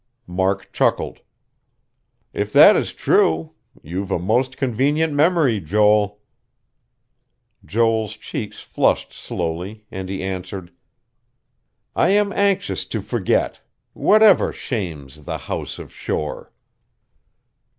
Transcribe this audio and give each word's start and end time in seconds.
Mark 0.25 0.73
chuckled. 0.73 1.19
"If 2.33 2.51
that 2.53 2.75
is 2.75 2.91
true, 2.91 3.51
you've 3.83 4.09
a 4.09 4.17
most 4.17 4.57
convenient 4.57 5.13
memory, 5.13 5.59
Joel." 5.59 6.17
Joel's 7.63 8.17
cheeks 8.17 8.61
flushed 8.61 9.13
slowly, 9.13 9.85
and 9.91 10.09
he 10.09 10.23
answered: 10.23 10.71
"I 11.95 12.09
am 12.09 12.33
anxious 12.33 12.85
to 12.87 12.99
forget 12.99 13.61
whatever 13.93 14.51
shames 14.51 15.25
the 15.25 15.37
House 15.37 15.77
of 15.77 15.93
Shore." 15.93 16.51